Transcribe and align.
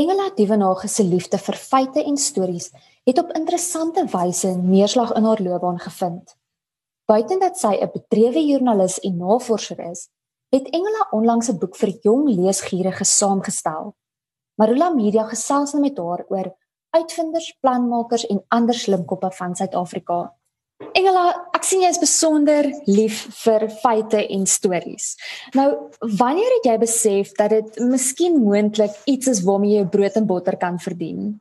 Engela 0.00 0.30
Dievenage 0.32 0.88
se 0.88 1.04
liefde 1.04 1.36
vir 1.36 1.56
feite 1.60 2.00
en 2.00 2.14
stories 2.16 2.70
het 3.04 3.18
op 3.20 3.34
interessante 3.36 4.06
wyse 4.08 4.48
neerslag 4.56 5.10
in 5.18 5.26
haar 5.28 5.42
loopbaan 5.44 5.80
gevind. 5.82 6.36
Buiten 7.04 7.40
dat 7.40 7.58
sy 7.58 7.74
'n 7.76 7.90
bedrewe 7.92 8.40
joernalis 8.46 8.96
en 9.00 9.16
navorser 9.16 9.80
is, 9.90 10.08
het 10.48 10.70
Engela 10.70 11.02
onlangs 11.10 11.50
'n 11.50 11.58
boek 11.58 11.76
vir 11.76 11.92
jong 12.02 12.28
leesgierige 12.28 13.04
saamgestel. 13.04 13.94
Marula 14.54 14.88
Media 14.88 15.24
gesels 15.28 15.72
nou 15.72 15.82
met 15.82 15.98
haar 15.98 16.24
oor 16.28 16.56
uitvinders, 16.90 17.56
planmakers 17.60 18.26
en 18.26 18.44
ander 18.48 18.74
slimkoppe 18.74 19.30
van 19.30 19.54
Suid-Afrika 19.56 20.34
Engela, 20.98 21.24
ek 21.54 21.66
sien 21.66 21.82
jy 21.84 21.90
is 21.92 22.00
besonder 22.02 22.66
lief 22.86 23.22
vir 23.42 23.66
feite 23.82 24.22
en 24.34 24.46
stories. 24.46 25.12
Nou, 25.54 25.68
wanneer 26.18 26.56
het 26.58 26.68
jy 26.70 26.76
besef 26.82 27.34
dat 27.38 27.54
dit 27.54 27.78
miskien 27.84 28.40
moontlik 28.42 28.96
iets 29.10 29.30
is 29.30 29.42
waarmee 29.46 29.78
jy 29.78 29.86
brood 29.92 30.18
en 30.18 30.26
botter 30.26 30.58
kan 30.60 30.80
verdien? 30.82 31.38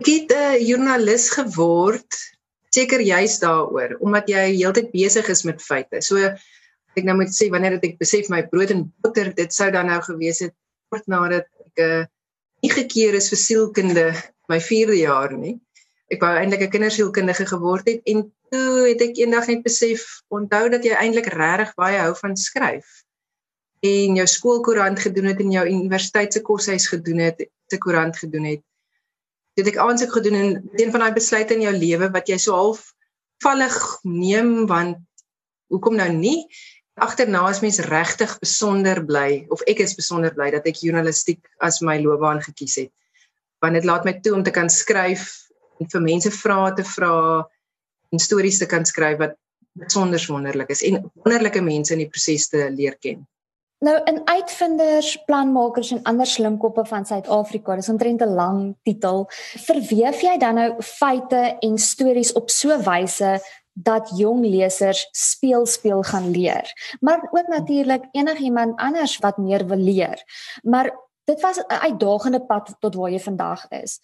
Ek 0.00 0.08
het 0.08 0.32
'n 0.32 0.64
joernalis 0.64 1.30
geword 1.30 2.18
seker 2.70 3.00
juist 3.00 3.42
daaroor 3.42 3.96
omdat 4.00 4.28
jy 4.28 4.44
heeltyd 4.56 4.92
besig 4.92 5.28
is 5.28 5.44
met 5.44 5.62
feite. 5.62 6.00
So 6.02 6.16
ek 6.96 7.04
nou 7.04 7.16
moet 7.16 7.32
sê 7.34 7.50
wanneer 7.50 7.78
ek 7.78 7.98
besef 7.98 8.28
my 8.30 8.42
brood 8.42 8.70
en 8.70 8.92
botter, 9.02 9.32
dit 9.34 9.52
sou 9.52 9.70
dan 9.70 9.86
nou 9.86 10.00
gewees 10.00 10.40
het 10.40 10.54
kort 10.90 11.06
nadat 11.06 11.46
ek 11.66 11.78
'n 11.78 11.82
uh, 11.82 12.04
nie 12.62 12.70
gekeer 12.70 13.14
is 13.14 13.30
vir 13.30 13.38
sielkunde 13.38 14.06
my 14.48 14.58
4de 14.58 14.96
jaar 15.00 15.32
nie. 15.32 15.58
Ek 16.10 16.20
wou 16.20 16.32
eintlik 16.34 16.62
'n 16.66 16.74
kindersielkundige 16.74 17.46
geword 17.46 17.86
het 17.88 18.02
en 18.06 18.32
toe 18.50 18.88
het 18.88 19.02
ek 19.04 19.20
eendag 19.22 19.46
net 19.50 19.62
besef 19.66 20.06
onthou 20.28 20.66
dat 20.72 20.84
jy 20.86 20.96
eintlik 20.98 21.30
regtig 21.32 21.70
baie 21.78 22.00
hou 22.02 22.14
van 22.18 22.36
skryf 22.36 22.88
en 23.80 24.16
jou 24.18 24.26
skoolkoerant 24.28 24.98
gedoen 25.00 25.30
het 25.30 25.38
en 25.40 25.52
jou 25.54 25.66
universiteit 25.68 26.34
se 26.34 26.42
koshuis 26.44 26.88
gedoen 26.90 27.22
het 27.24 27.46
te 27.70 27.78
koerant 27.78 28.16
gedoen 28.16 28.44
het. 28.44 28.62
Het 29.56 29.70
ek 29.72 29.78
aansoek 29.80 30.12
gedoen 30.18 30.36
en 30.36 30.50
een 30.76 30.90
van 30.92 31.04
daai 31.04 31.14
besluite 31.16 31.56
in 31.56 31.64
jou 31.64 31.72
lewe 31.76 32.10
wat 32.12 32.28
jy 32.28 32.36
so 32.38 32.56
half 32.56 32.90
vallig 33.40 33.76
neem 34.04 34.66
want 34.68 35.00
hoekom 35.72 35.96
nou 35.96 36.10
nie? 36.12 36.44
Agterna 37.00 37.46
is 37.48 37.62
mens 37.64 37.80
regtig 37.88 38.34
besonder 38.42 39.00
bly 39.06 39.46
of 39.48 39.62
ek 39.70 39.80
is 39.86 39.96
besonder 39.96 40.34
bly 40.36 40.50
dat 40.52 40.66
ek 40.68 40.82
journalistiek 40.84 41.40
as 41.64 41.80
my 41.80 41.96
loopbaan 42.02 42.42
gekies 42.44 42.76
het. 42.82 42.92
Want 43.64 43.78
dit 43.78 43.88
laat 43.88 44.04
my 44.04 44.18
toe 44.20 44.34
om 44.36 44.44
te 44.44 44.52
kan 44.52 44.68
skryf 44.68 45.30
en 45.80 45.88
vir 45.88 46.04
mense 46.04 46.32
vrae 46.34 46.74
te 46.76 46.84
vra 46.84 47.14
en 48.10 48.18
stories 48.18 48.58
te 48.58 48.66
kan 48.66 48.84
skryf 48.84 49.18
wat 49.18 49.36
besonder 49.72 50.24
wonderlik 50.28 50.68
is 50.74 50.82
en 50.82 51.10
wonderlike 51.14 51.62
mense 51.62 51.92
in 51.94 52.02
die 52.04 52.10
proses 52.10 52.48
te 52.48 52.70
leer 52.70 52.96
ken. 52.98 53.26
Nou 53.80 53.94
in 54.04 54.20
uitvinders, 54.28 55.14
planmakers 55.24 55.90
en 55.94 56.02
ander 56.02 56.28
slimkoppe 56.28 56.82
van 56.84 57.06
Suid-Afrika, 57.08 57.78
dis 57.78 57.88
omtrent 57.88 58.20
'n 58.20 58.34
lang 58.34 58.76
titel. 58.82 59.24
Verweef 59.64 60.20
jy 60.20 60.36
dan 60.38 60.54
nou 60.54 60.82
feite 60.82 61.56
en 61.60 61.78
stories 61.78 62.32
op 62.32 62.50
so 62.50 62.68
'n 62.76 62.84
wyse 62.84 63.40
dat 63.72 64.10
jong 64.16 64.44
lesers 64.44 65.08
speel 65.10 65.66
speel 65.66 66.02
gaan 66.02 66.30
leer, 66.30 66.96
maar 67.00 67.28
ook 67.30 67.46
natuurlik 67.48 68.04
enigiemand 68.12 68.76
anders 68.76 69.18
wat 69.18 69.36
meer 69.36 69.66
wil 69.66 69.78
leer. 69.78 70.22
Maar 70.62 70.92
dit 71.24 71.40
was 71.40 71.56
'n 71.56 71.72
uitdagende 71.72 72.40
pad 72.40 72.76
tot 72.78 72.94
waar 72.94 73.10
jy 73.10 73.20
vandag 73.20 73.68
is. 73.68 74.00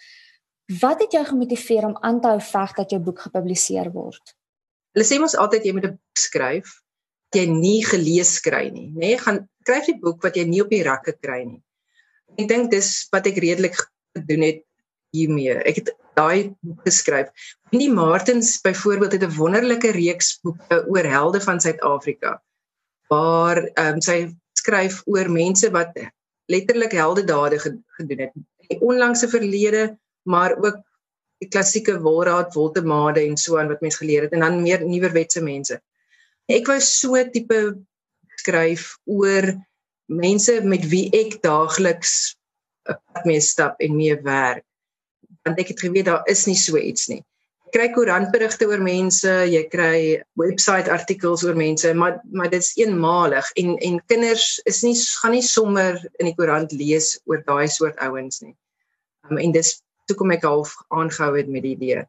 Wat 0.67 1.01
het 1.01 1.13
jou 1.13 1.23
gemotiveer 1.25 1.85
om 1.87 1.97
aan 2.01 2.21
te 2.21 2.29
hou 2.29 2.41
veg 2.43 2.73
dat 2.75 2.91
jou 2.91 2.99
boek 3.03 3.21
gepubliseer 3.29 3.93
word? 3.95 4.35
Hulle 4.97 5.07
sê 5.07 5.19
mos 5.23 5.37
altyd 5.39 5.69
jy 5.69 5.73
moet 5.77 5.85
'n 5.87 5.95
boek 5.95 6.19
skryf 6.19 6.73
wat 7.27 7.39
jy 7.39 7.47
nie 7.51 7.85
gelees 7.85 8.41
kry 8.41 8.71
nie, 8.71 8.89
nê? 8.91 9.15
Nee, 9.15 9.19
gaan 9.19 9.49
skryf 9.63 9.87
die 9.87 9.99
boek 10.01 10.23
wat 10.23 10.37
jy 10.37 10.45
nie 10.45 10.63
op 10.63 10.71
die 10.71 10.83
rakke 10.83 11.13
kry 11.23 11.45
nie. 11.45 11.63
Ek 12.39 12.49
dink 12.49 12.71
dis 12.71 13.07
wat 13.13 13.27
ek 13.27 13.39
redelik 13.39 13.77
gedoen 14.17 14.43
het 14.43 14.65
hiermee. 15.15 15.55
Ek 15.55 15.77
het 15.77 15.91
daai 16.19 16.55
boek 16.63 16.83
geskryf. 16.83 17.31
Wendy 17.71 17.89
Martins 17.89 18.61
byvoorbeeld 18.61 19.13
het 19.13 19.23
'n 19.23 19.37
wonderlike 19.37 19.91
reeks 19.93 20.41
boeke 20.43 20.83
oor 20.89 21.05
helde 21.05 21.41
van 21.41 21.61
Suid-Afrika 21.61 22.43
waar 23.09 23.63
ehm 23.63 23.95
um, 23.95 24.01
sy 24.01 24.35
skryf 24.59 25.03
oor 25.07 25.31
mense 25.31 25.71
wat 25.71 25.95
letterlik 26.51 26.93
heldedade 26.93 27.59
gedoen 27.59 28.19
het. 28.19 28.33
Die 28.67 28.81
onlangse 28.81 29.29
verlede 29.29 29.99
maar 30.27 30.57
ook 30.59 30.83
die 31.43 31.49
klassieke 31.53 31.99
Wolraad, 32.01 32.55
Woltemade 32.55 33.23
en 33.27 33.37
so 33.37 33.59
aan 33.61 33.69
wat 33.69 33.83
mens 33.85 33.99
geleer 34.01 34.27
het 34.27 34.33
en 34.33 34.45
dan 34.45 34.63
meer 34.63 34.85
nuwerwetse 34.85 35.43
mense. 35.45 35.81
Ek 36.49 36.69
wou 36.71 36.79
so 36.81 37.21
tipe 37.33 37.61
skryf 38.41 38.95
oor 39.05 39.53
mense 40.07 40.61
met 40.65 40.85
wie 40.93 41.09
ek 41.17 41.41
daagliks 41.45 42.37
'n 42.89 42.95
pad 42.95 43.25
mee 43.27 43.41
stap 43.41 43.81
en 43.81 43.97
mee 43.97 44.17
werk. 44.23 44.65
Want 45.45 45.59
ek 45.59 45.75
het 45.75 45.81
geweet 45.81 46.07
daar 46.07 46.23
is 46.31 46.47
nie 46.47 46.59
so 46.59 46.77
iets 46.79 47.09
nie. 47.09 47.23
Jy 47.67 47.73
kry 47.75 47.89
koerantberigte 47.93 48.67
oor 48.71 48.81
mense, 48.81 49.33
jy 49.51 49.65
kry 49.69 50.23
webwerf 50.39 50.89
artikels 50.89 51.43
oor 51.45 51.57
mense, 51.59 51.93
maar 51.95 52.21
maar 52.31 52.51
dit 52.51 52.63
is 52.63 52.77
eenmalig 52.79 53.51
en 53.57 53.77
en 53.77 54.01
kinders 54.07 54.61
is 54.65 54.83
nie 54.83 54.95
gaan 54.95 55.35
nie 55.35 55.43
sommer 55.43 55.99
in 56.19 56.31
die 56.31 56.37
koerant 56.39 56.73
lees 56.73 57.19
oor 57.27 57.43
daai 57.43 57.69
soort 57.69 57.99
ouens 57.99 58.41
nie. 58.41 58.55
Um, 59.29 59.39
en 59.39 59.53
dis 59.53 59.83
toe 60.07 60.17
kom 60.17 60.33
ek 60.35 60.45
half 60.47 60.75
aangehou 60.95 61.33
het 61.37 61.49
met 61.51 61.65
die 61.67 61.75
idee. 61.77 62.03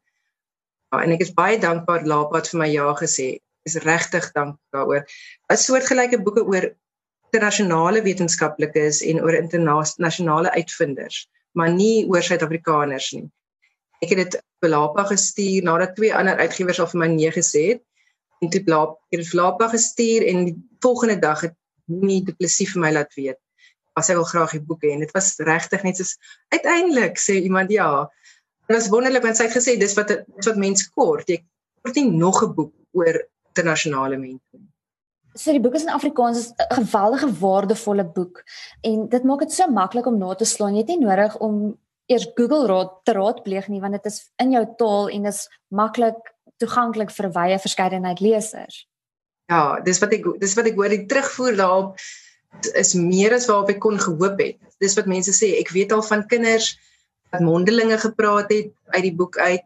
Ja, 0.93 1.01
en 1.03 1.13
ek 1.15 1.23
is 1.25 1.33
baie 1.35 1.57
dankbaar 1.61 2.05
Lapat 2.07 2.49
vir 2.51 2.61
my 2.61 2.67
ja 2.71 2.87
gesê. 2.99 3.37
Is 3.67 3.77
regtig 3.83 4.29
dankbaar 4.35 4.75
daaroor. 4.75 5.07
'n 5.51 5.57
Soortgelyke 5.63 6.21
boeke 6.23 6.45
oor 6.45 6.69
internasionale 7.27 8.01
wetenskaplikes 8.05 9.01
en 9.03 9.19
oor 9.23 9.35
internasionale 9.35 10.51
uitvinders, 10.55 11.27
maar 11.51 11.73
nie 11.73 12.05
oor 12.07 12.23
Suid-Afrikaners 12.23 13.11
nie. 13.17 13.27
Ek 14.01 14.13
het 14.13 14.17
dit 14.23 14.37
vir 14.61 14.69
Lapa 14.71 15.03
gestuur 15.09 15.63
nadat 15.63 15.95
twee 15.97 16.13
ander 16.15 16.37
uitgewers 16.37 16.79
al 16.79 16.87
vir 16.93 17.03
my 17.03 17.09
nee 17.11 17.31
gesê 17.31 17.63
het. 17.73 17.83
En 18.41 18.49
toe 18.53 18.61
Lapa 18.65 18.95
het 19.11 19.19
dit 19.19 19.29
vir 19.33 19.41
Lapa 19.41 19.67
gestuur 19.73 20.23
en 20.31 20.45
die 20.45 20.55
volgende 20.85 21.19
dag 21.19 21.41
het 21.41 21.55
nie 21.87 22.21
die 22.23 22.35
plesier 22.35 22.71
vir 22.71 22.81
my 22.85 22.91
laat 22.93 23.13
weet 23.17 23.41
as 23.97 24.09
hy 24.11 24.17
wil 24.19 24.27
graag 24.29 24.53
die 24.55 24.63
boek 24.69 24.85
hê 24.85 24.93
en 24.93 25.03
dit 25.05 25.13
was 25.15 25.33
regtig 25.47 25.83
net 25.83 25.99
soos 25.99 26.15
uiteindelik 26.53 27.19
sê 27.21 27.39
iemand 27.41 27.73
ja. 27.73 27.89
Dit 28.67 28.75
was 28.77 28.89
wonderlik 28.93 29.25
want 29.25 29.39
sy 29.39 29.47
het 29.47 29.57
gesê 29.57 29.77
dis 29.79 29.95
wat 29.97 30.11
dis 30.13 30.49
wat 30.49 30.59
mense 30.61 30.89
kort. 30.93 31.29
Jy 31.29 31.41
kort 31.83 31.95
nie 31.99 32.09
nog 32.11 32.43
'n 32.43 32.53
boek 32.53 32.73
oor 32.93 33.21
internasionale 33.53 34.17
mense 34.17 34.45
nie. 34.53 34.69
So 35.37 35.53
die 35.53 35.61
boek 35.61 35.75
is 35.77 35.85
in 35.85 35.93
Afrikaans 35.93 36.37
is 36.37 36.53
'n 36.57 36.75
geweldige 36.83 37.29
waardevolle 37.39 38.05
boek 38.05 38.43
en 38.81 39.07
dit 39.09 39.23
maak 39.23 39.39
dit 39.39 39.51
so 39.51 39.67
maklik 39.67 40.05
om 40.05 40.17
na 40.17 40.33
te 40.35 40.45
slaan. 40.45 40.75
Jy 40.75 40.85
het 40.85 40.87
nie 40.87 41.05
nodig 41.05 41.37
om 41.37 41.77
eers 42.07 42.27
Google 42.35 42.67
raad 42.67 42.91
te 43.03 43.13
raadpleeg 43.13 43.67
nie 43.67 43.81
want 43.81 43.93
dit 43.93 44.05
is 44.05 44.31
in 44.37 44.51
jou 44.51 44.65
taal 44.77 45.09
en 45.09 45.25
is 45.25 45.47
maklik 45.67 46.17
toeganklik 46.57 47.11
vir 47.11 47.31
wye 47.31 47.59
verskeidenheid 47.59 48.19
lesers. 48.19 48.87
Ja, 49.47 49.79
dis 49.79 49.99
wat 49.99 50.13
ek 50.13 50.25
dis 50.39 50.55
wat 50.55 50.65
ek 50.65 50.75
hoor 50.75 50.89
die 50.89 51.05
terugvoer 51.05 51.55
daarop 51.55 51.99
is 52.75 52.93
meer 52.93 53.33
as 53.33 53.47
waarop 53.49 53.69
ek 53.69 53.81
kon 53.83 53.99
gehoop 53.99 54.39
het. 54.41 54.57
Dis 54.81 54.95
wat 54.97 55.09
mense 55.09 55.33
sê, 55.35 55.53
ek 55.61 55.73
weet 55.75 55.91
al 55.91 56.03
van 56.05 56.25
kinders 56.29 56.75
wat 57.31 57.43
mondelinge 57.43 57.97
gepraat 58.01 58.51
het 58.53 58.71
uit 58.95 59.03
die 59.03 59.15
boek 59.15 59.37
uit. 59.37 59.65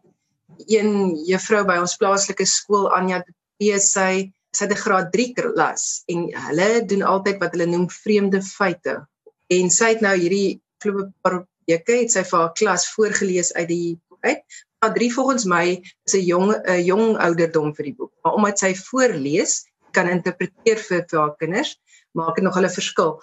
Een 0.68 1.14
juffrou 1.26 1.62
by 1.68 1.78
ons 1.82 1.96
plaaslike 2.00 2.46
skool 2.46 2.90
Anja 2.92 3.22
P 3.22 3.72
sy 3.78 4.32
sy 4.52 4.66
het 4.66 4.72
'n 4.74 4.84
graad 4.84 5.12
3 5.12 5.32
klas 5.36 6.04
en 6.12 6.28
hulle 6.46 6.84
doen 6.84 7.02
altyd 7.02 7.38
wat 7.40 7.54
hulle 7.54 7.66
noem 7.66 7.88
vreemde 7.88 8.42
feite. 8.42 9.00
En 9.48 9.70
sy 9.70 9.94
het 9.94 10.02
nou 10.04 10.12
hierdie 10.16 10.60
klop 10.82 11.08
paar 11.24 11.46
weke 11.70 11.96
het 12.02 12.12
sy 12.12 12.22
vir 12.30 12.38
haar 12.38 12.52
klas 12.52 12.84
voorgeles 12.92 13.52
uit 13.54 13.68
die 13.68 14.00
uit. 14.20 14.42
Graad 14.82 14.94
3 14.98 15.12
volgens 15.14 15.44
my 15.44 15.80
is 16.06 16.14
'n 16.14 16.26
jong 16.26 16.52
'n 16.52 16.84
jong 16.84 17.16
ouderdom 17.16 17.74
vir 17.74 17.84
die 17.84 17.94
boek. 17.94 18.12
Maar 18.22 18.34
omdat 18.34 18.58
sy 18.58 18.74
voorlees 18.74 19.64
kan 19.94 20.08
interpreteer 20.08 20.80
vir 20.88 21.06
haar 21.12 21.36
kinders, 21.40 21.76
maak 22.18 22.36
dit 22.36 22.44
nog 22.44 22.58
hulle 22.58 22.70
verskil. 22.70 23.16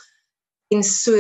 En 0.74 0.84
so 0.84 1.18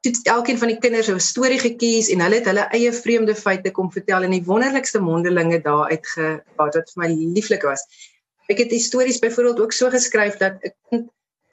het 0.00 0.20
elkeen 0.32 0.58
van 0.58 0.70
die 0.72 0.78
kinders 0.78 1.10
'n 1.12 1.20
storie 1.20 1.58
gekies 1.58 2.08
en 2.08 2.20
hulle 2.20 2.40
het 2.40 2.46
hulle 2.48 2.68
eie 2.72 2.92
vreemde 2.92 3.34
feite 3.34 3.70
kom 3.70 3.92
vertel 3.92 4.22
en 4.22 4.30
die 4.30 4.44
wonderlikste 4.44 5.00
mondelinge 5.00 5.60
daar 5.60 5.90
uitgepaat 5.90 6.74
wat 6.74 6.92
vir 6.94 7.02
my 7.02 7.08
lieflik 7.36 7.62
was. 7.62 7.84
Ek 8.48 8.58
het 8.58 8.72
stories 8.82 9.18
byvoorbeeld 9.18 9.60
ook 9.60 9.72
so 9.72 9.90
geskryf 9.90 10.36
dat 10.36 10.54
'n 10.64 10.72
kind 10.88 11.10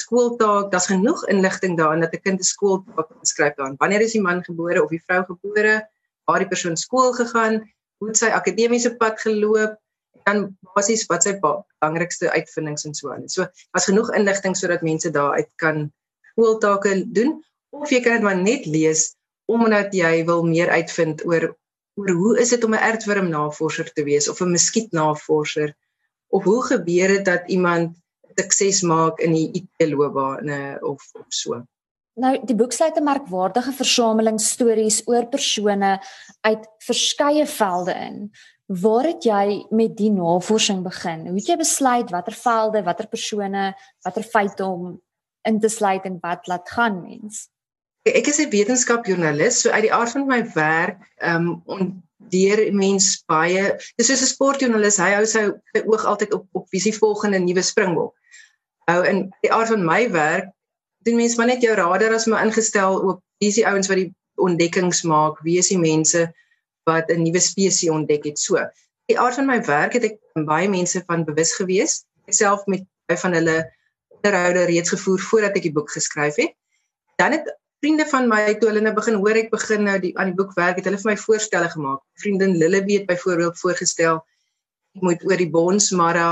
skooltaak, 0.08 0.72
daar's 0.72 0.88
genoeg 0.88 1.25
inligting 1.28 1.78
daarin 1.78 2.00
dat 2.00 2.13
'n 2.13 2.22
kind 2.22 2.40
'n 2.40 2.44
skooltaak 2.44 3.10
skryf 3.22 3.56
daarin. 3.56 3.75
Wanneer 3.78 4.02
is 4.02 4.12
die 4.12 4.22
man 4.22 4.44
gebore 4.44 4.84
of 4.84 4.90
die 4.90 5.04
vrou 5.06 5.24
gebore? 5.24 5.90
Waar 6.25 6.40
die 6.40 6.48
persoon 6.48 6.78
skool 6.78 7.13
gegaan? 7.13 7.74
Hoe 7.98 8.08
het 8.08 8.18
sy 8.18 8.25
akademiese 8.25 8.96
pad 8.96 9.20
geloop? 9.22 9.75
Dan 10.25 10.58
basies 10.75 11.06
wat 11.12 11.24
sy 11.24 11.36
belangrikste 11.42 12.31
uitvindings 12.31 12.86
en 12.86 12.94
so 12.94 13.12
aan. 13.12 13.28
So 13.30 13.48
as 13.72 13.86
genoeg 13.86 14.14
inligting 14.16 14.56
sodat 14.56 14.81
mense 14.81 15.12
daaruit 15.12 15.50
kan 15.56 15.92
skooltake 16.31 17.04
doen 17.14 17.38
of 17.69 17.92
jy 17.92 18.02
kan 18.02 18.19
dit 18.19 18.25
maar 18.25 18.38
net 18.38 18.66
lees 18.66 19.14
omdat 19.48 19.94
jy 19.96 20.25
wil 20.25 20.44
meer 20.44 20.69
uitvind 20.69 21.24
oor 21.25 21.54
oor 21.98 22.12
hoe 22.14 22.34
is 22.40 22.50
dit 22.54 22.64
om 22.64 22.74
'n 22.74 22.84
aardwurm 22.90 23.30
navorser 23.30 23.90
te 23.94 24.04
wees 24.04 24.30
of 24.30 24.42
'n 24.42 24.52
muskiet 24.52 24.92
navorser 24.92 25.74
of 26.28 26.44
hoe 26.44 26.63
gebeur 26.63 27.08
dit 27.08 27.25
dat 27.25 27.48
iemand 27.48 27.96
sukses 28.36 28.81
maak 28.81 29.20
in 29.20 29.34
die 29.34 29.50
IT 29.54 29.90
loopbaan 29.90 30.50
of 30.84 31.02
of 31.13 31.25
so. 31.30 31.63
Nou, 32.18 32.34
die 32.46 32.56
boek 32.56 32.74
sluit 32.74 32.98
'n 32.98 33.04
merkwaardige 33.04 33.74
versameling 33.74 34.40
stories 34.42 35.02
oor 35.06 35.25
persone 35.25 36.02
uit 36.42 36.63
verskeie 36.78 37.46
velde 37.46 37.94
in. 37.94 38.31
Waar 38.68 39.06
het 39.08 39.24
jy 39.24 39.64
met 39.72 39.94
die 39.96 40.10
navorsing 40.12 40.81
begin? 40.84 41.22
Hoe 41.30 41.38
het 41.40 41.48
jy 41.48 41.56
besluit 41.56 42.10
watter 42.12 42.36
velde, 42.36 42.81
watter 42.84 43.08
persone, 43.08 43.69
watter 44.04 44.24
feite 44.28 44.66
om 44.66 44.98
in 45.48 45.60
te 45.64 45.69
sluit 45.72 46.04
en 46.04 46.18
wat 46.19 46.48
laat 46.52 46.68
gaan 46.69 47.00
mens? 47.02 47.48
Ek 48.04 48.28
is 48.28 48.40
'n 48.40 48.50
wetenskapjoernalis, 48.52 49.62
so 49.62 49.69
uit 49.69 49.88
die 49.88 49.94
aard 49.94 50.12
van 50.12 50.28
my 50.28 50.42
werk, 50.54 51.00
ehm 51.16 51.64
um, 51.68 52.04
deur 52.18 52.74
mens 52.74 53.24
baie 53.25 53.78
dis 53.96 54.08
soos 54.08 54.22
'n 54.22 54.34
sportjoernalis, 54.34 54.98
hy 54.98 55.12
hou 55.16 55.25
sy, 55.25 55.44
sy 55.74 55.81
oog 55.86 56.06
altyd 56.06 56.34
op 56.34 56.46
op 56.52 56.68
wie 56.70 56.81
se 56.81 56.92
volgende 56.92 57.40
nuwe 57.40 57.62
springbok. 57.62 58.13
Nou 58.88 59.06
in 59.08 59.34
die 59.42 59.52
aard 59.52 59.68
van 59.68 59.86
my 59.86 60.12
werk, 60.12 60.52
doen 61.08 61.16
mens 61.16 61.36
maar 61.36 61.48
net 61.48 61.62
jou 61.62 61.75
radar 61.75 62.13
as 62.13 62.28
my 62.28 62.44
ingestel 62.44 63.00
op 63.00 63.24
wie 63.40 63.52
se 63.52 63.63
ouens 63.66 63.88
wat 63.88 63.98
die 63.98 64.13
ontdekkings 64.36 65.04
maak, 65.04 65.40
wie 65.40 65.58
is 65.58 65.72
die 65.72 65.80
mense 65.80 66.34
wat 66.88 67.12
'n 67.12 67.24
nuwe 67.24 67.39
spesies 67.44 67.89
ontdek 67.92 68.25
het. 68.25 68.39
So, 68.39 68.63
die 69.12 69.19
aard 69.19 69.36
van 69.36 69.48
my 69.48 69.60
werk 69.63 69.94
het 69.94 70.04
ek 70.04 70.18
baie 70.48 70.69
mense 70.69 71.04
van 71.07 71.25
bewus 71.28 71.54
gewees. 71.56 72.04
Ek 72.28 72.34
self 72.34 72.66
met 72.66 72.84
baie 73.07 73.19
van 73.19 73.34
hulle 73.34 73.57
onderhoude 74.18 74.66
reeds 74.72 74.89
gevoer 74.95 75.19
voordat 75.19 75.56
ek 75.56 75.68
die 75.68 75.75
boek 75.75 75.92
geskryf 75.92 76.36
het. 76.36 76.54
Dan 77.18 77.31
het 77.31 77.48
vriende 77.81 78.06
van 78.10 78.28
my 78.28 78.57
toe 78.57 78.72
hulle 78.72 78.81
nou 78.81 78.94
begin 78.98 79.19
hoor 79.22 79.38
ek 79.38 79.51
begin 79.54 79.84
nou 79.88 80.00
die 80.01 80.13
aan 80.18 80.34
die 80.34 80.39
boek 80.39 80.54
werk 80.57 80.80
het 80.80 80.89
hulle 80.89 81.00
vir 81.01 81.12
my 81.12 81.18
voorstelle 81.22 81.69
gemaak. 81.69 82.01
Vriendin 82.24 82.57
Lillebi 82.57 83.00
het 83.00 83.07
byvoorbeeld 83.07 83.60
voorgestel 83.60 84.24
ek 84.98 85.06
moet 85.06 85.24
oor 85.30 85.38
die 85.38 85.50
Bonsmara 85.54 86.30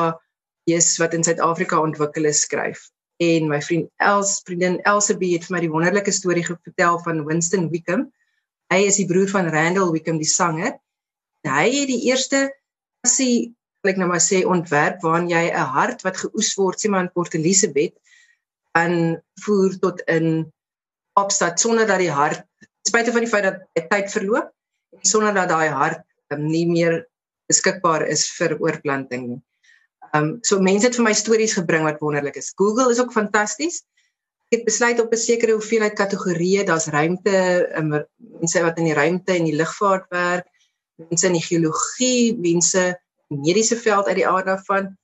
lees 0.69 0.95
wat 0.97 1.13
in 1.13 1.23
Suid-Afrika 1.23 1.79
ontwikkel 1.79 2.25
is 2.25 2.41
skryf. 2.47 2.89
En 3.23 3.47
my 3.47 3.61
vriend 3.63 3.87
Els, 4.03 4.41
vriendin 4.47 4.79
Elsabie 4.89 5.35
het 5.37 5.45
vir 5.47 5.55
my 5.55 5.61
die 5.63 5.71
wonderlike 5.71 6.11
storie 6.11 6.43
vertel 6.45 6.97
van 7.05 7.23
Winston 7.27 7.69
Wickham. 7.71 8.09
Hy 8.73 8.81
is 8.89 8.97
die 9.01 9.07
broer 9.09 9.29
van 9.29 9.49
Randall 9.53 9.91
Wickham 9.93 10.17
die 10.17 10.29
sanger. 10.29 10.77
En 11.45 11.53
hy 11.53 11.67
het 11.69 11.89
die 11.91 12.03
eerste 12.09 12.47
passie 13.05 13.55
ek 13.85 13.99
nou 14.01 14.07
maar 14.09 14.23
sê 14.23 14.41
ontwerp 14.49 15.03
waarin 15.05 15.29
jy 15.29 15.43
'n 15.51 15.69
hart 15.77 16.01
wat 16.05 16.17
geoes 16.17 16.55
word 16.57 16.81
sê 16.81 16.89
maar 16.89 17.05
in 17.05 17.13
Port 17.13 17.35
Elizabeth 17.37 17.93
aan 18.73 19.21
voer 19.45 19.77
tot 19.79 20.01
in 20.09 20.51
opstad 21.13 21.59
sonder 21.59 21.87
dat 21.87 22.01
die 22.01 22.11
hart 22.11 22.43
spite 22.87 23.11
van 23.11 23.23
die 23.23 23.29
feit 23.29 23.45
dat 23.45 23.61
die 23.77 23.85
tyd 23.87 24.11
verloop 24.11 24.49
en 24.97 25.05
sonder 25.05 25.33
dat 25.33 25.49
daai 25.49 25.69
hart 25.69 26.01
um, 26.33 26.47
nie 26.49 26.65
meer 26.67 27.05
beskikbaar 27.49 28.07
is 28.09 28.25
vir 28.37 28.57
oorplanting 28.59 29.27
nie. 29.27 29.41
Ehm 30.11 30.23
um, 30.23 30.37
so 30.41 30.59
mense 30.59 30.87
het 30.87 30.97
vir 30.97 31.05
my 31.05 31.13
stories 31.13 31.53
gebring 31.57 31.85
wat 31.85 32.01
wonderlik 32.01 32.37
is. 32.41 32.53
Google 32.55 32.91
is 32.91 32.99
ook 32.99 33.13
fantasties. 33.13 33.83
Ek 34.53 34.65
besluit 34.65 34.99
op 34.99 35.11
'n 35.11 35.17
sekere 35.17 35.53
hoeveelheid 35.57 35.95
kategorieë, 35.97 36.65
daar's 36.65 36.87
ruimte, 36.87 37.37
um, 37.77 38.05
mense 38.17 38.61
wat 38.61 38.77
in 38.77 38.85
die 38.85 38.93
ruimte 38.93 39.33
en 39.33 39.45
die 39.45 39.55
lugvaart 39.55 40.05
werk, 40.09 40.47
mense 40.95 41.27
in 41.27 41.33
die 41.33 41.47
geologie, 41.47 42.37
mense 42.37 42.99
mediese 43.27 43.77
veld 43.77 44.05
uit 44.07 44.15
die 44.15 44.27
aard 44.27 44.45
daarvan, 44.45 44.97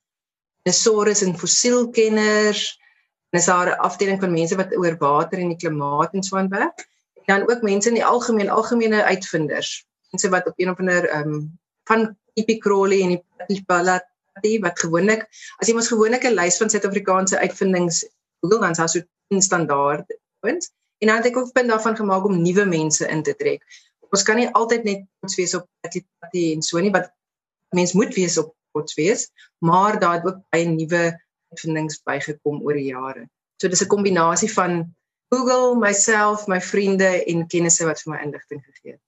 dinosaurus 0.62 1.22
en 1.22 1.38
fossielkenners, 1.38 2.78
En 3.32 3.38
is 3.38 3.44
daar 3.44 3.68
'n 3.68 3.80
afdeling 3.88 4.20
van 4.20 4.32
mense 4.32 4.56
wat 4.56 4.76
oor 4.76 4.96
water 4.98 5.38
en 5.38 5.48
die 5.48 5.56
klimaat 5.56 6.12
en 6.12 6.22
so 6.22 6.36
aan 6.36 6.48
werk. 6.48 6.88
En 7.24 7.38
dan 7.38 7.50
ook 7.50 7.62
mense 7.62 7.88
in 7.88 7.94
die 7.94 8.04
algemeen, 8.04 8.50
algemene 8.50 9.04
uitvinders. 9.04 9.86
Mense 10.10 10.28
wat 10.28 10.46
op 10.46 10.52
een 10.56 10.70
of 10.70 10.78
ander 10.78 11.08
ehm 11.08 11.28
um, 11.28 11.58
van 11.84 12.18
Epie 12.34 12.58
Crowley 12.58 13.00
en 13.02 13.22
die 13.46 13.64
Palati 13.64 14.58
wat 14.60 14.80
gewoonlik 14.80 15.22
as 15.56 15.68
jy 15.68 15.74
mos 15.74 15.88
gewoonlik 15.88 16.24
'n 16.24 16.34
lys 16.34 16.56
van 16.56 16.70
Suid-Afrikaanse 16.70 17.38
uitvindings 17.38 18.08
Google 18.40 18.60
dan 18.60 18.74
sou 18.74 18.88
so 18.88 19.00
standaard 19.40 20.18
punt. 20.40 20.72
En 20.98 21.08
dan 21.08 21.16
het 21.16 21.26
ek 21.26 21.36
ook 21.36 21.52
punt 21.52 21.68
daarvan 21.68 21.96
gemaak 21.96 22.24
om 22.24 22.42
nuwe 22.42 22.64
mense 22.64 23.08
in 23.08 23.22
te 23.22 23.34
trek. 23.34 23.64
Ons 24.10 24.22
kan 24.22 24.36
nie 24.36 24.50
altyd 24.52 24.84
net 24.84 25.06
ons 25.24 25.36
wees 25.36 25.54
op 25.54 25.66
Palati 25.80 26.52
en 26.52 26.62
so 26.62 26.78
nie, 26.78 26.92
wat 26.92 27.12
mens 27.72 27.92
moet 27.92 28.14
wees 28.14 28.36
op 28.38 28.52
ons 28.76 28.94
wees, 28.94 29.30
maar 29.58 29.98
daar 30.00 30.18
het 30.20 30.26
ook 30.26 30.40
baie 30.50 30.68
nuwe 30.68 31.02
uitvindings 31.52 32.02
bygekom 32.04 32.60
oor 32.62 32.76
die 32.76 32.90
jare. 32.92 33.28
So 33.56 33.68
dis 33.68 33.82
'n 33.82 33.88
kombinasie 33.88 34.52
van 34.52 34.94
Google, 35.32 35.76
myself, 35.80 36.46
my 36.46 36.60
vriende 36.60 37.24
en 37.24 37.46
kennisse 37.46 37.84
wat 37.84 38.02
vir 38.02 38.12
my 38.12 38.20
inligting 38.22 38.64
gegee 38.64 38.92
het. 38.92 39.00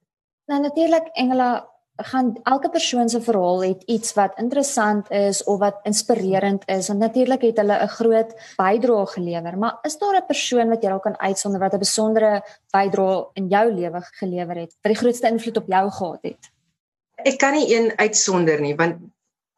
Nou 0.46 0.60
natuurlik 0.60 1.08
Engela 1.12 1.68
gaan 1.96 2.32
elke 2.42 2.70
persoon 2.70 3.08
se 3.08 3.20
verhaal 3.22 3.62
het 3.62 3.82
iets 3.86 4.14
wat 4.14 4.38
interessant 4.38 5.10
is 5.10 5.44
of 5.44 5.58
wat 5.58 5.78
inspirerend 5.82 6.62
is 6.66 6.88
en 6.88 6.98
natuurlik 6.98 7.42
het 7.42 7.56
hulle 7.56 7.76
'n 7.82 7.88
groot 7.88 8.30
bydrae 8.56 9.06
gelewer 9.06 9.58
maar 9.58 9.78
is 9.82 9.98
daar 9.98 10.16
'n 10.16 10.26
persoon 10.26 10.68
wat 10.68 10.82
jy 10.82 10.88
dalk 10.88 11.02
kan 11.02 11.18
uitsonder 11.18 11.60
wat 11.60 11.74
'n 11.74 11.78
besondere 11.78 12.42
bydrae 12.70 13.26
in 13.34 13.48
jou 13.48 13.72
lewe 13.72 14.00
gelewer 14.00 14.56
het 14.56 14.74
wat 14.82 14.92
die 14.92 15.02
grootste 15.02 15.28
invloed 15.28 15.56
op 15.56 15.66
jou 15.66 15.90
gehad 15.90 16.22
het 16.22 16.50
ek 17.14 17.38
kan 17.38 17.52
nie 17.52 17.76
een 17.76 17.92
uitsonder 17.96 18.60
nie 18.60 18.74
want 18.74 18.96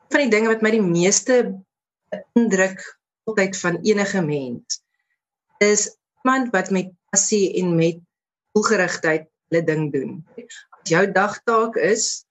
van 0.08 0.20
die 0.20 0.30
dinge 0.30 0.48
wat 0.48 0.62
my 0.62 0.70
die 0.70 0.82
meeste 0.82 1.56
indruk 2.34 2.98
altyd 3.24 3.58
van 3.58 3.78
enige 3.82 4.22
mens 4.22 4.82
is 5.58 5.96
iemand 6.22 6.50
wat 6.52 6.70
met 6.70 6.92
passie 7.10 7.54
en 7.62 7.74
met 7.74 7.98
doelgerigtheid 8.52 9.28
hulle 9.48 9.64
ding 9.64 9.92
doen. 9.92 10.26
Jou 10.86 11.04
dagtaak 11.12 11.76
is 11.76 12.25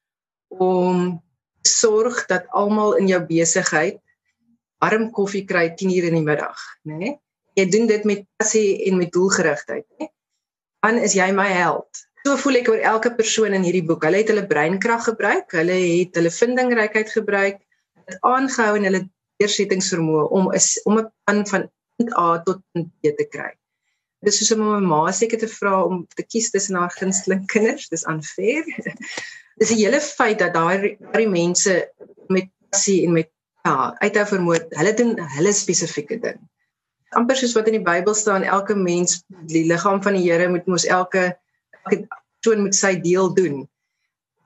om 0.62 1.22
sorg 1.66 2.26
dat 2.30 2.48
almal 2.50 2.96
in 3.00 3.08
jou 3.08 3.22
besigheid 3.26 4.00
warm 4.84 5.10
koffie 5.12 5.46
kry 5.46 5.70
10:00 5.74 6.10
in 6.10 6.18
die 6.20 6.26
middag, 6.26 6.60
né? 6.84 6.98
Nee? 6.98 7.14
Jy 7.56 7.66
doen 7.72 7.88
dit 7.88 8.04
met 8.04 8.26
passie 8.38 8.84
en 8.86 8.98
met 8.98 9.12
doelgerigtheid, 9.12 9.86
né? 9.88 9.98
Nee? 9.98 10.12
Dan 10.86 10.98
is 10.98 11.14
jy 11.14 11.32
my 11.32 11.48
held. 11.48 11.90
So 12.26 12.38
voel 12.38 12.60
ek 12.60 12.70
oor 12.70 12.82
elke 12.82 13.12
persoon 13.16 13.54
in 13.54 13.64
hierdie 13.64 13.86
boek. 13.86 14.04
Hulle 14.04 14.22
het 14.22 14.30
hulle 14.30 14.46
breinkrag 14.50 15.04
gebruik, 15.06 15.52
hulle 15.52 15.74
het 15.74 16.16
hulle 16.18 16.32
vindingrykheid 16.34 17.10
gebruik, 17.10 17.62
het 18.06 18.18
aangehou 18.22 18.76
en 18.78 18.88
hulle 18.90 19.02
deursettingsvermoë 19.42 20.28
om 20.38 20.52
is 20.54 20.82
om 20.86 21.00
'n 21.00 21.12
plan 21.24 21.46
van 21.48 21.70
punt 21.98 22.18
A 22.18 22.42
tot 22.46 22.62
punt 22.74 22.90
B 23.02 23.14
te 23.18 23.28
kry. 23.30 23.52
Dit 24.22 24.34
is 24.34 24.40
soos 24.40 24.52
om 24.58 24.66
my 24.66 24.80
ma 24.82 25.12
seker 25.12 25.40
te 25.40 25.48
vra 25.48 25.84
om 25.84 26.06
te 26.16 26.24
kies 26.24 26.50
tussen 26.52 26.76
haar 26.76 26.94
gunsteling 26.98 27.46
kinders, 27.46 27.90
dis 27.90 28.06
unfair. 28.10 28.66
Dis 29.60 29.72
'n 29.72 29.80
hele 29.84 30.02
feit 30.02 30.40
dat 30.40 30.54
daai 30.54 30.98
daai 31.14 31.28
mense 31.28 31.74
met 32.28 32.50
passie 32.70 33.06
en 33.06 33.14
met 33.14 33.30
ja, 33.64 33.96
uithou 34.04 34.26
vermoë, 34.34 34.60
hulle 34.80 34.94
doen 34.94 35.16
hulle 35.38 35.54
spesifieke 35.54 36.20
ding. 36.20 36.40
amper 37.16 37.38
soos 37.40 37.56
wat 37.56 37.68
in 37.68 37.78
die 37.78 37.86
Bybel 37.86 38.14
staan, 38.14 38.44
elke 38.44 38.76
mens, 38.76 39.24
die 39.48 39.66
liggaam 39.66 40.02
van 40.04 40.14
die 40.14 40.26
Here 40.26 40.50
moet 40.50 40.66
mos 40.68 40.86
elke 40.86 41.38
elke 41.84 42.08
persoon 42.08 42.62
moet 42.66 42.76
sy 42.76 42.96
deel 43.00 43.34
doen. 43.34 43.64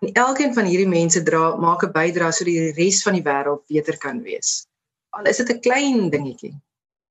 En 0.02 0.14
elkeen 0.14 0.54
van 0.54 0.66
hierdie 0.66 0.88
mense 0.88 1.24
dra 1.24 1.56
maak 1.56 1.84
'n 1.84 1.92
bydrae 1.92 2.32
sodat 2.32 2.54
die 2.54 2.72
res 2.78 3.04
van 3.04 3.14
die 3.18 3.26
wêreld 3.26 3.66
beter 3.68 3.98
kan 3.98 4.22
wees 4.24 4.70
al 5.18 5.30
is 5.32 5.38
dit 5.42 5.50
'n 5.50 5.60
klein 5.68 6.10
dingetjie. 6.10 6.54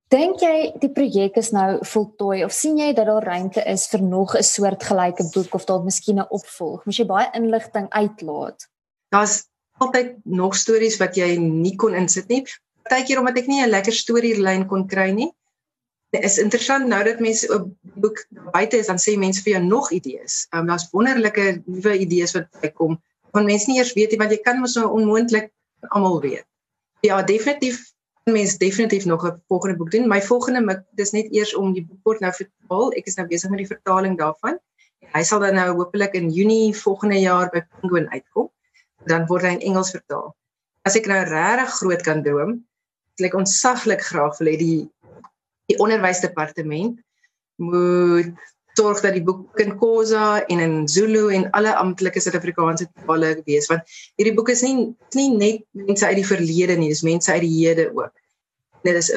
Dink 0.08 0.40
jy 0.40 0.70
die 0.80 0.88
projek 0.88 1.34
is 1.36 1.50
nou 1.52 1.82
voltooi 1.84 2.40
of 2.46 2.52
sien 2.56 2.78
jy 2.80 2.94
dat 2.96 3.10
daar 3.10 3.26
ruimte 3.28 3.60
is 3.68 3.84
vir 3.92 4.00
nog 4.00 4.34
'n 4.36 4.42
soortgelyke 4.42 5.24
boek 5.34 5.54
of 5.54 5.66
dalk 5.68 5.84
miskien 5.84 6.20
'n 6.20 6.30
opvolg? 6.30 6.84
Moet 6.86 6.96
jy 6.96 7.06
baie 7.06 7.28
inligting 7.34 7.88
uitlaat? 7.90 8.68
Daar's 9.12 9.44
altyd 9.78 10.16
nog 10.24 10.56
stories 10.56 10.96
wat 10.96 11.16
jy 11.16 11.36
nie 11.36 11.76
kon 11.76 11.94
insit 11.94 12.28
nie. 12.28 12.46
Partykeer 12.88 13.18
omdat 13.18 13.38
ek 13.38 13.46
nie 13.48 13.60
'n 13.62 13.70
lekker 13.70 13.92
storielyn 13.92 14.66
kon 14.66 14.86
kry 14.88 15.10
nie. 15.10 15.30
Dit 16.10 16.24
is 16.24 16.38
interessant 16.38 16.88
nou 16.88 17.04
dat 17.04 17.20
mense 17.20 17.44
'n 17.44 17.76
boek 18.00 18.24
buite 18.52 18.78
is 18.78 18.86
dan 18.86 18.96
sê 18.96 19.18
mense 19.18 19.42
vir 19.42 19.52
jou 19.52 19.64
nog 19.64 19.92
idees. 19.92 20.46
Ehm 20.52 20.60
um, 20.60 20.66
daar's 20.66 20.88
wonderlike 20.90 21.62
nuwe 21.66 21.98
idees 21.98 22.32
wat 22.32 22.48
bykom. 22.60 22.96
Van 23.32 23.44
mense 23.44 23.70
nie 23.70 23.78
eers 23.78 23.92
weet 23.92 24.10
nie 24.10 24.18
want 24.18 24.30
jy 24.30 24.40
kan 24.40 24.60
mos 24.60 24.72
so 24.72 24.88
onmoontlik 24.88 25.52
almal 25.88 26.20
weet. 26.20 26.46
Ja, 27.00 27.22
definitief 27.22 27.92
mens 28.32 28.56
definitief 28.58 29.04
nog 29.04 29.26
'n 29.26 29.42
volgende 29.48 29.76
boek 29.76 29.90
doen. 29.90 30.08
My 30.08 30.22
volgende 30.22 30.60
mik 30.60 30.82
dis 30.94 31.10
net 31.10 31.32
eers 31.32 31.54
om 31.54 31.72
die 31.72 31.84
boek 31.86 32.00
word 32.02 32.20
nou 32.20 32.32
vertaal. 32.32 32.92
Ek 32.92 33.06
is 33.06 33.16
nou 33.16 33.26
besig 33.26 33.50
met 33.50 33.58
die 33.58 33.72
vertaling 33.74 34.18
daarvan. 34.18 34.58
Hy 35.14 35.22
sal 35.22 35.40
dan 35.40 35.54
nou 35.54 35.74
hopelik 35.76 36.14
in 36.14 36.30
Junie 36.30 36.76
volgende 36.76 37.20
jaar 37.20 37.50
by 37.50 37.62
Penguin 37.80 38.08
uitkom. 38.08 38.50
Dan 39.06 39.26
word 39.26 39.42
hy 39.42 39.52
in 39.56 39.60
Engels 39.60 39.90
vertaal. 39.90 40.34
As 40.82 40.96
ek 40.96 41.06
nou 41.06 41.24
regtig 41.24 41.70
groot 41.80 42.02
kan 42.02 42.22
droom, 42.22 42.64
ek 43.18 43.34
ontsaglik 43.34 44.00
graag 44.00 44.38
wil 44.38 44.48
hê 44.48 44.56
die 44.56 44.90
die 45.68 45.76
onderwysdepartement 45.84 47.00
moet 47.60 48.32
sorg 48.78 49.00
dat 49.02 49.16
die 49.16 49.24
boek 49.24 49.60
in 49.62 49.74
Khoza 49.78 50.42
en 50.46 50.62
in 50.62 50.74
Zulu 50.88 51.28
en 51.34 51.48
alle 51.58 51.74
amptelike 51.76 52.22
Suid-Afrikaanse 52.22 52.88
tale 53.06 53.34
wees 53.46 53.68
want 53.70 53.98
hierdie 54.20 54.34
boek 54.36 54.52
is 54.54 54.62
nie 54.66 54.90
nie 55.16 55.28
net 55.34 55.64
mense 55.86 56.06
uit 56.06 56.20
die 56.20 56.28
verlede 56.28 56.78
nie, 56.78 56.90
dis 56.92 57.04
mense 57.06 57.32
uit 57.32 57.44
die 57.44 57.54
hede 57.56 57.88
ook. 57.96 58.12
Dit 58.86 59.00
is 59.00 59.10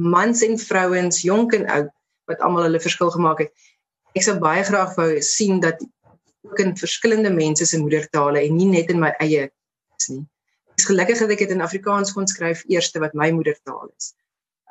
mans 0.00 0.42
en 0.46 0.58
vrouens, 0.58 1.22
jonk 1.26 1.56
en 1.58 1.66
oud 1.68 1.90
wat 2.30 2.44
almal 2.46 2.68
hulle 2.68 2.82
verskil 2.82 3.10
gemaak 3.10 3.42
het. 3.44 3.50
Ek 4.14 4.24
sou 4.26 4.36
baie 4.42 4.62
graag 4.66 4.94
wou 4.98 5.10
sien 5.24 5.60
dat 5.62 5.82
ook 6.46 6.62
in 6.62 6.76
verskillende 6.78 7.32
mense 7.34 7.66
se 7.66 7.78
moedertale 7.78 8.42
en 8.46 8.56
nie 8.56 8.68
net 8.70 8.90
in 8.94 9.02
my 9.02 9.12
eie 9.20 9.48
is 9.98 10.08
nie. 10.12 10.22
Ek 10.72 10.84
is 10.84 10.88
gelukkig 10.88 11.20
dat 11.20 11.34
ek 11.34 11.44
dit 11.44 11.54
in 11.56 11.66
Afrikaans 11.66 12.14
kon 12.16 12.28
skryf 12.30 12.62
eerste 12.70 13.02
wat 13.02 13.16
my 13.18 13.28
moedertaal 13.34 13.90
is. 13.96 14.14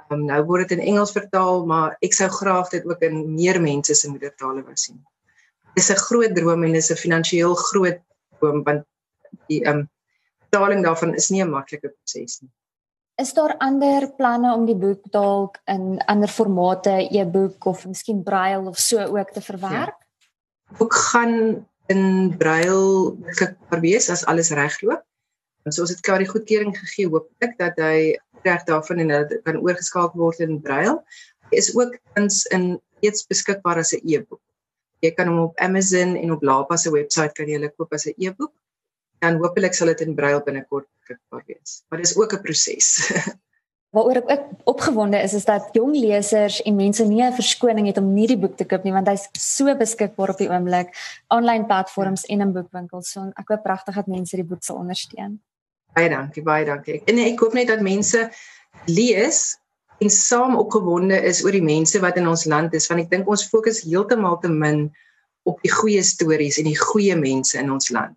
Um, 0.10 0.26
nou 0.26 0.42
word 0.50 0.70
dit 0.70 0.80
in 0.80 0.86
Engels 0.94 1.14
vertaal, 1.14 1.66
maar 1.70 1.98
ek 2.06 2.16
sou 2.18 2.30
graag 2.34 2.70
dit 2.74 2.86
ook 2.86 3.02
in 3.06 3.22
meer 3.36 3.62
mense 3.62 3.94
se 3.96 4.10
moedertale 4.10 4.64
wou 4.66 4.76
sien. 4.76 4.98
Dit 5.76 5.84
is 5.84 5.92
'n 5.92 6.02
groot 6.08 6.36
droom 6.36 6.64
en 6.64 6.72
dit 6.74 6.82
is 6.82 6.92
'n 6.92 7.04
finansiëel 7.06 7.54
groot 7.56 8.00
droom 8.40 8.64
want 8.64 8.86
die 9.48 9.62
ehm 9.64 9.78
um, 9.78 9.90
vertaling 10.50 10.84
daarvan 10.84 11.14
is 11.16 11.30
nie 11.30 11.44
'n 11.44 11.50
maklike 11.50 11.94
proses 11.94 12.42
nie. 12.42 12.52
Is 13.20 13.34
daar 13.34 13.58
ander 13.58 14.08
planne 14.16 14.54
om 14.54 14.66
die 14.66 14.76
boek 14.76 15.12
dalk 15.12 15.60
in 15.68 16.00
ander 16.08 16.30
formate, 16.30 17.08
e-boek 17.12 17.66
of 17.66 17.86
miskien 17.86 18.24
braille 18.24 18.68
of 18.68 18.78
so 18.78 18.98
ook 18.98 19.32
te 19.32 19.42
verwerk? 19.42 19.96
Ja. 19.98 20.78
Boek 20.78 20.96
gaan 20.96 21.68
in 21.88 22.36
braille 22.38 23.12
beskikbaar 23.26 23.80
wees 23.80 24.10
as 24.10 24.26
alles 24.26 24.50
regloop. 24.50 25.04
En 25.66 25.72
so 25.72 25.84
as 25.84 25.90
dit 25.90 26.00
klaar 26.00 26.24
die 26.24 26.30
goedkeuring 26.30 26.78
gegee, 26.78 27.10
hoop 27.10 27.28
ek 27.44 27.58
dat 27.60 27.76
hy 27.78 28.16
reg 28.44 28.64
daarvan 28.64 29.00
en 29.00 29.08
dat 29.08 29.34
kan 29.44 29.58
oorgeskakel 29.58 30.20
word 30.20 30.40
in 30.40 30.62
braille. 30.62 30.96
Hy 31.50 31.58
is 31.58 31.76
ook 31.76 31.98
tans 32.14 32.46
in 32.56 32.80
eers 33.00 33.26
beskikbaar 33.28 33.78
as 33.78 33.94
'n 33.94 34.02
e-boek. 34.06 34.42
Jy 35.02 35.12
kan 35.12 35.28
hom 35.28 35.40
op 35.40 35.60
Amazon 35.60 36.16
en 36.16 36.32
op 36.32 36.44
Lapa 36.44 36.78
se 36.78 36.92
webwerf 36.92 37.32
kan 37.32 37.48
jy 37.48 37.54
hulle 37.54 37.72
koop 37.78 37.94
as 37.94 38.06
'n 38.06 38.14
e-boek 38.18 38.54
dan 39.20 39.40
hopelik 39.44 39.76
sal 39.76 39.92
dit 39.92 40.06
in 40.08 40.16
braille 40.16 40.42
binnekort 40.44 40.88
beskikbaar 41.00 41.44
wees. 41.48 41.84
Maar 41.90 42.02
dis 42.04 42.16
ook 42.18 42.34
'n 42.34 42.42
proses. 42.42 42.90
Waaroor 43.96 44.16
ek 44.22 44.30
ook 44.30 44.46
opgewonde 44.64 45.18
is 45.18 45.34
is 45.34 45.46
dat 45.46 45.70
jong 45.72 45.96
lesers 45.98 46.62
en 46.62 46.76
mense 46.76 47.06
nie 47.06 47.24
'n 47.24 47.34
verskoning 47.34 47.88
het 47.88 47.98
om 47.98 48.14
nie 48.14 48.28
die 48.28 48.38
boek 48.38 48.56
te 48.58 48.66
koop 48.66 48.84
nie 48.84 48.94
want 48.94 49.08
hy's 49.08 49.28
so 49.34 49.76
beskikbaar 49.76 50.30
op 50.30 50.38
die 50.38 50.50
oomblik 50.50 50.94
aanlyn 51.28 51.66
platforms 51.66 52.26
en 52.26 52.42
in 52.42 52.54
boekwinkels. 52.54 53.12
So 53.12 53.32
ek 53.36 53.48
hoop 53.48 53.64
pragtig 53.64 53.96
dat 53.96 54.08
mense 54.08 54.36
die 54.36 54.46
boek 54.46 54.64
sal 54.64 54.78
ondersteun. 54.78 55.42
Baie 55.98 56.10
dankie, 56.12 56.44
baie 56.46 56.66
dankie. 56.68 57.02
En 57.10 57.20
ek 57.24 57.42
hoop 57.42 57.56
net 57.58 57.72
dat 57.72 57.82
mense 57.86 58.28
lees 58.86 59.42
en 60.00 60.10
saam 60.10 60.56
opgewonde 60.60 61.18
is 61.28 61.42
oor 61.46 61.56
die 61.56 61.66
mense 61.66 62.00
wat 62.04 62.18
in 62.20 62.28
ons 62.30 62.46
land 62.48 62.74
is 62.78 62.88
want 62.92 63.04
ek 63.04 63.12
dink 63.12 63.28
ons 63.28 63.48
fokus 63.52 63.82
heeltemal 63.84 64.38
te 64.44 64.52
min 64.52 64.88
op 65.50 65.60
die 65.66 65.72
goeie 65.74 66.04
stories 66.06 66.60
en 66.62 66.70
die 66.70 66.78
goeie 66.80 67.18
mense 67.20 67.58
in 67.60 67.72
ons 67.74 67.90
land 67.96 68.16